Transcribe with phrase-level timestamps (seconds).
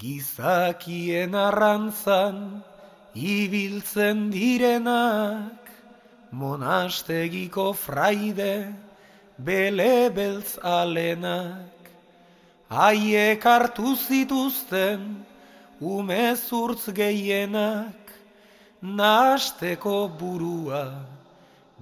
[0.00, 2.64] Gizakien arrantzan
[3.12, 5.68] ibiltzen direnak,
[6.32, 8.72] monastegiko fraide
[9.36, 11.92] bele beltz alenak.
[12.70, 15.26] Haiek hartu zituzten
[15.80, 18.14] umezurtz gehienak,
[18.80, 21.04] nasteko burua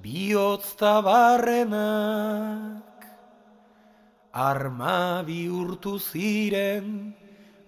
[0.02, 2.82] bihotz tabarrenak.
[4.32, 7.14] Arma bihurtu ziren,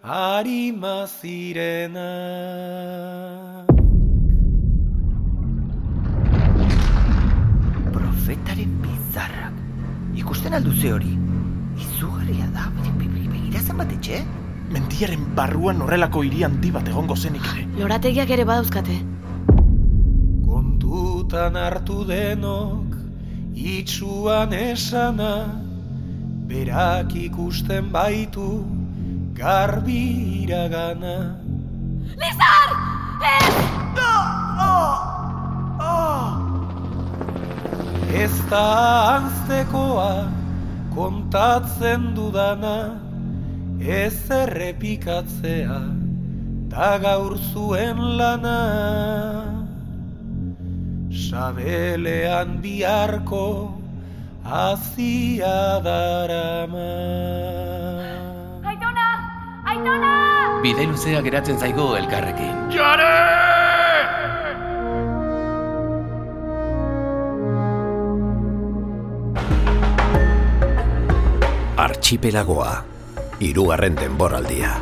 [0.02, 2.08] harima zirena.
[7.92, 9.54] Profetaren bizarrak.
[10.16, 11.12] Ikusten alduze hori.
[11.80, 14.24] Izugarria da, begira zenbat etxe?
[14.70, 17.66] Mendiaren barruan horrelako hiri handi bat egongo zenik ere.
[17.80, 18.98] Lorategiak ere badauzkate.
[20.46, 22.94] Kontutan hartu denok,
[23.54, 25.32] itxuan esana,
[26.46, 28.62] berak ikusten baitu,
[29.32, 30.02] garbi
[30.44, 31.38] iragana.
[32.20, 32.68] Lizar!
[33.36, 33.60] Ez!
[38.20, 38.66] Ez da
[39.16, 40.28] anztekoa
[40.92, 43.00] kontatzen dudana,
[43.80, 45.78] ez errepikatzea
[46.74, 48.58] da gaur zuen lana.
[51.22, 53.46] Sabelean biharko
[54.44, 57.69] azia darama.
[59.80, 60.60] Aitona!
[60.62, 62.56] Bide luzea geratzen zaigo elkarrekin.
[71.80, 72.72] Archipelagoa,
[73.40, 74.74] irugarren denboraldia.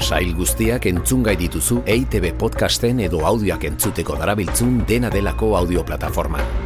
[0.00, 6.65] Sail guztiak entzungai dituzu EITB podcasten edo audioak entzuteko darabiltzun dena delako audioplataforman.